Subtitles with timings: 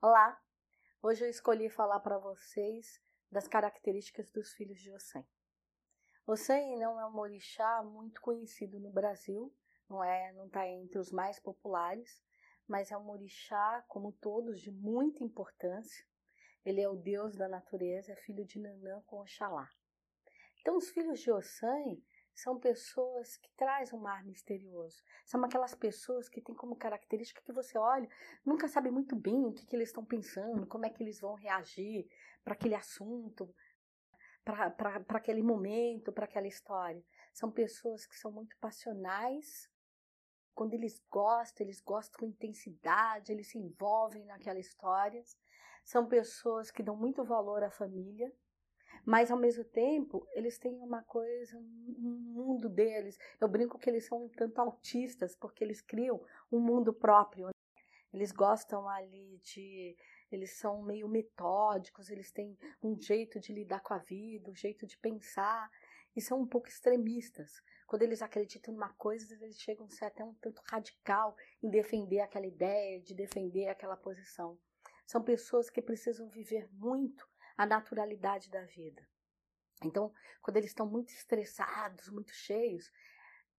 [0.00, 0.40] Olá!
[1.02, 5.24] Hoje eu escolhi falar para vocês das características dos filhos de Ossan.
[6.24, 9.52] Ossan não é um orixá muito conhecido no Brasil,
[9.90, 12.22] não é, não está entre os mais populares,
[12.68, 16.06] mas é um orixá, como todos, de muita importância.
[16.64, 19.68] Ele é o deus da natureza, é filho de Nanã com Oxalá.
[20.60, 21.96] Então, os filhos de Ossan
[22.38, 25.02] são pessoas que trazem um mar misterioso.
[25.24, 28.08] São aquelas pessoas que têm como característica que você olha,
[28.46, 31.34] nunca sabe muito bem o que, que eles estão pensando, como é que eles vão
[31.34, 32.08] reagir
[32.44, 33.52] para aquele assunto,
[34.44, 37.04] para aquele momento, para aquela história.
[37.32, 39.68] São pessoas que são muito passionais.
[40.54, 45.24] Quando eles gostam, eles gostam com intensidade, eles se envolvem naquela história.
[45.84, 48.32] São pessoas que dão muito valor à família
[49.08, 53.18] mas ao mesmo tempo eles têm uma coisa, um mundo deles.
[53.40, 56.22] Eu brinco que eles são um tanto autistas, porque eles criam
[56.52, 57.46] um mundo próprio.
[57.46, 57.52] Né?
[58.12, 59.96] Eles gostam ali de.
[60.30, 64.86] Eles são meio metódicos, eles têm um jeito de lidar com a vida, um jeito
[64.86, 65.70] de pensar,
[66.14, 67.62] e são um pouco extremistas.
[67.86, 72.20] Quando eles acreditam numa coisa, eles chegam a ser até um tanto radical em defender
[72.20, 74.58] aquela ideia, de defender aquela posição.
[75.06, 77.26] São pessoas que precisam viver muito
[77.58, 79.04] a naturalidade da vida.
[79.84, 82.90] Então, quando eles estão muito estressados, muito cheios,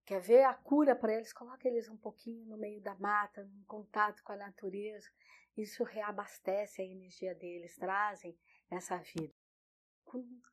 [0.05, 3.63] quer ver a cura para eles, coloca eles um pouquinho no meio da mata, em
[3.65, 5.09] contato com a natureza.
[5.55, 8.39] Isso reabastece a energia deles, trazem
[8.71, 9.33] essa vida.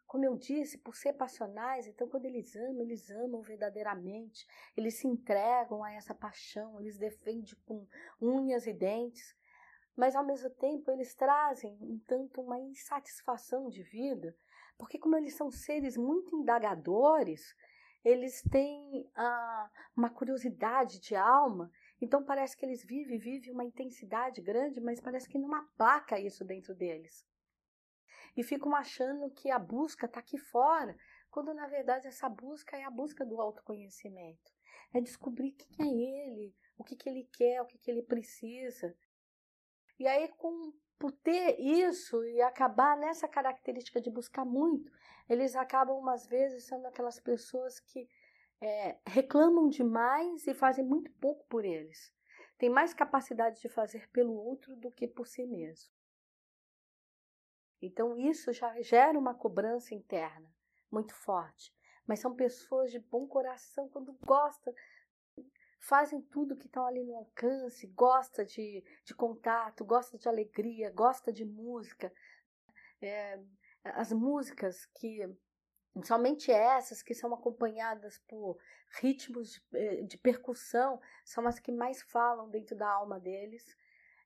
[0.06, 5.06] Como eu disse, por ser passionais, então quando eles amam, eles amam verdadeiramente, eles se
[5.06, 7.86] entregam a essa paixão, eles defendem com
[8.20, 9.34] unhas e dentes
[9.96, 14.36] mas ao mesmo tempo eles trazem um tanto uma insatisfação de vida,
[14.76, 17.54] porque como eles são seres muito indagadores,
[18.04, 24.40] eles têm ah, uma curiosidade de alma, então parece que eles vivem, vivem uma intensidade
[24.40, 27.26] grande, mas parece que não aplaca isso dentro deles.
[28.36, 30.96] E ficam achando que a busca está aqui fora,
[31.30, 34.54] quando na verdade essa busca é a busca do autoconhecimento.
[34.92, 38.94] É descobrir quem é ele, o que, que ele quer, o que, que ele precisa.
[39.98, 44.92] E aí, com, por ter isso e acabar nessa característica de buscar muito,
[45.28, 48.08] eles acabam, umas vezes, sendo aquelas pessoas que
[48.60, 52.14] é, reclamam demais e fazem muito pouco por eles.
[52.58, 55.90] Tem mais capacidade de fazer pelo outro do que por si mesmo.
[57.80, 60.50] Então, isso já gera uma cobrança interna
[60.90, 61.74] muito forte.
[62.06, 64.72] Mas são pessoas de bom coração, quando gostam
[65.78, 71.32] fazem tudo que estão ali no alcance, gosta de, de contato, gosta de alegria, gosta
[71.32, 72.12] de música.
[73.00, 73.40] É,
[73.84, 75.20] as músicas que,
[76.04, 78.58] somente essas que são acompanhadas por
[79.00, 83.76] ritmos de, é, de percussão, são as que mais falam dentro da alma deles.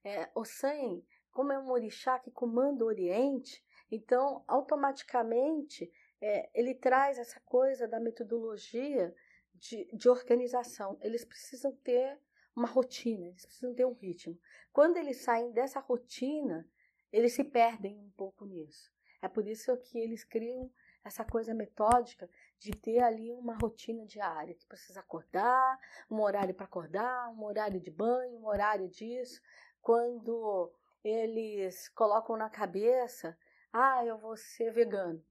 [0.04, 5.90] É, o San, como é um orixá que comanda o Oriente, então automaticamente
[6.20, 9.14] é, ele traz essa coisa da metodologia
[9.60, 10.98] de, de organização.
[11.00, 12.18] Eles precisam ter
[12.56, 14.38] uma rotina, eles precisam ter um ritmo.
[14.72, 16.68] Quando eles saem dessa rotina,
[17.12, 18.90] eles se perdem um pouco nisso.
[19.22, 20.70] É por isso que eles criam
[21.04, 22.28] essa coisa metódica
[22.58, 25.78] de ter ali uma rotina diária, que precisa acordar,
[26.10, 29.40] um horário para acordar, um horário de banho, um horário disso.
[29.80, 30.72] Quando
[31.02, 33.36] eles colocam na cabeça,
[33.72, 35.22] ah, eu vou ser vegano.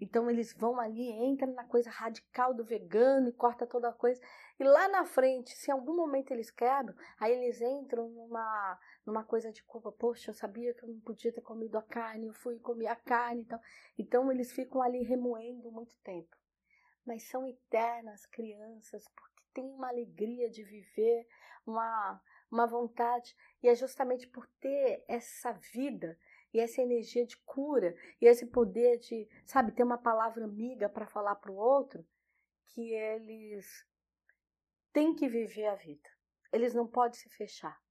[0.00, 4.20] Então eles vão ali, entram na coisa radical do vegano e corta toda a coisa.
[4.58, 9.24] E lá na frente, se em algum momento eles quebram, aí eles entram numa, numa
[9.24, 9.92] coisa de culpa.
[9.92, 12.96] Poxa, eu sabia que eu não podia ter comido a carne, eu fui comer a
[12.96, 13.42] carne.
[13.42, 13.60] Então,
[13.98, 16.36] então eles ficam ali remoendo muito tempo.
[17.06, 21.26] Mas são eternas crianças, porque têm uma alegria de viver,
[21.66, 23.36] uma, uma vontade.
[23.62, 26.18] E é justamente por ter essa vida
[26.54, 31.04] e essa energia de cura e esse poder de, sabe, ter uma palavra amiga para
[31.04, 32.06] falar para o outro,
[32.68, 33.84] que eles
[34.92, 36.08] têm que viver a vida.
[36.52, 37.82] Eles não podem se fechar.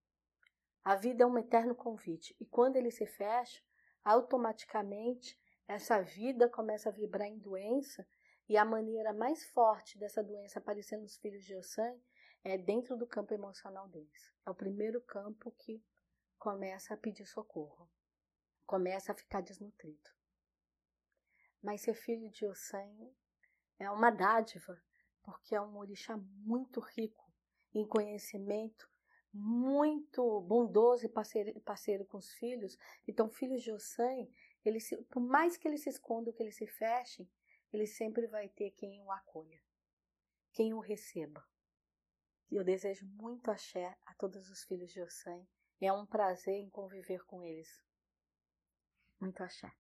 [0.82, 3.62] A vida é um eterno convite e quando ele se fecha,
[4.02, 5.38] automaticamente
[5.68, 8.08] essa vida começa a vibrar em doença
[8.48, 11.98] e a maneira mais forte dessa doença aparecer nos filhos de Ossan
[12.46, 14.32] é dentro do campo emocional deles.
[14.46, 15.84] É o primeiro campo que
[16.38, 17.90] começa a pedir socorro
[18.66, 20.10] começa a ficar desnutrido.
[21.62, 23.12] Mas ser filho de Ossan
[23.80, 24.82] é uma dádiva,
[25.22, 27.32] porque é um orixá muito rico
[27.74, 28.90] em conhecimento,
[29.34, 32.78] muito bondoso e parceiro, parceiro com os filhos.
[33.08, 34.28] Então, filhos de Ossan,
[35.10, 37.28] por mais que eles se escondam, que eles se fechem,
[37.72, 39.60] ele sempre vai ter quem o acolha,
[40.52, 41.44] quem o receba.
[42.52, 45.44] Eu desejo muito axé a todos os filhos de Ossan
[45.82, 47.82] É um prazer em conviver com eles.
[49.24, 49.74] Muito axé.